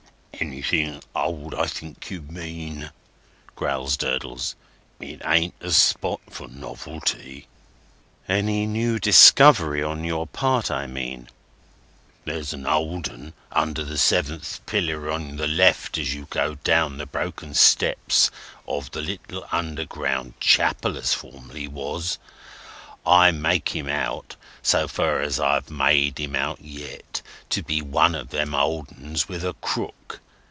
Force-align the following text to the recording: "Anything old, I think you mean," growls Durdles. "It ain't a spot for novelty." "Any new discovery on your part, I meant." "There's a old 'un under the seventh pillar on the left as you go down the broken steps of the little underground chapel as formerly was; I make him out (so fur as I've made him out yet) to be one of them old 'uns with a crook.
"Anything 0.41 1.03
old, 1.13 1.53
I 1.53 1.67
think 1.67 2.09
you 2.09 2.23
mean," 2.23 2.89
growls 3.55 3.95
Durdles. 3.95 4.55
"It 4.99 5.21
ain't 5.23 5.53
a 5.61 5.69
spot 5.71 6.19
for 6.31 6.47
novelty." 6.47 7.47
"Any 8.27 8.65
new 8.65 8.97
discovery 8.97 9.83
on 9.83 10.03
your 10.03 10.25
part, 10.25 10.71
I 10.71 10.87
meant." 10.87 11.29
"There's 12.25 12.55
a 12.55 12.67
old 12.71 13.07
'un 13.07 13.33
under 13.51 13.83
the 13.85 13.99
seventh 13.99 14.65
pillar 14.65 15.11
on 15.11 15.35
the 15.35 15.45
left 15.45 15.99
as 15.99 16.11
you 16.15 16.25
go 16.31 16.55
down 16.55 16.97
the 16.97 17.05
broken 17.05 17.53
steps 17.53 18.31
of 18.67 18.89
the 18.89 19.01
little 19.03 19.45
underground 19.51 20.33
chapel 20.39 20.97
as 20.97 21.13
formerly 21.13 21.67
was; 21.67 22.17
I 23.05 23.29
make 23.29 23.69
him 23.75 23.87
out 23.87 24.37
(so 24.63 24.87
fur 24.87 25.21
as 25.21 25.39
I've 25.39 25.69
made 25.69 26.19
him 26.19 26.35
out 26.35 26.61
yet) 26.61 27.21
to 27.51 27.61
be 27.61 27.79
one 27.83 28.15
of 28.15 28.29
them 28.29 28.55
old 28.55 28.89
'uns 28.91 29.27
with 29.29 29.45
a 29.45 29.53
crook. 29.53 30.19